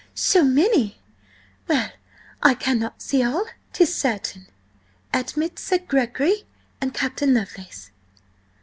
[0.15, 0.97] So many?
[1.67, 1.89] Well,
[2.41, 4.47] I cannot see all, 'tis certain.
[5.13, 6.45] Admit Sir Gregory
[6.81, 7.91] and Captain Lovelace."